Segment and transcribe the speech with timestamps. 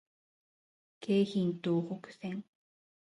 [0.99, 2.43] 京浜東北線